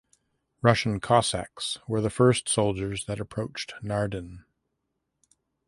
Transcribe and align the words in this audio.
Russian 0.63 0.99
cossacks 0.99 1.77
were 1.87 2.01
the 2.01 2.09
first 2.09 2.49
soldiers 2.49 3.05
that 3.05 3.19
approached 3.19 3.75
Naarden. 3.83 4.45